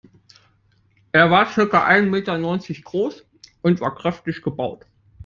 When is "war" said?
1.29-1.45, 3.81-3.93